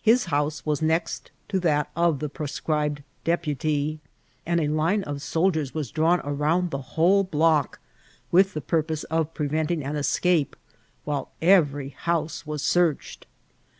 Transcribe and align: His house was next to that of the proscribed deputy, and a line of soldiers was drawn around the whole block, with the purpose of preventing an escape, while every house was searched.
His 0.00 0.26
house 0.26 0.64
was 0.64 0.80
next 0.80 1.32
to 1.48 1.58
that 1.58 1.90
of 1.96 2.20
the 2.20 2.28
proscribed 2.28 3.02
deputy, 3.24 3.98
and 4.46 4.60
a 4.60 4.68
line 4.68 5.02
of 5.02 5.20
soldiers 5.20 5.74
was 5.74 5.90
drawn 5.90 6.20
around 6.20 6.70
the 6.70 6.80
whole 6.94 7.24
block, 7.24 7.80
with 8.30 8.54
the 8.54 8.60
purpose 8.60 9.02
of 9.10 9.34
preventing 9.34 9.82
an 9.82 9.96
escape, 9.96 10.54
while 11.02 11.32
every 11.42 11.88
house 11.88 12.46
was 12.46 12.62
searched. 12.62 13.26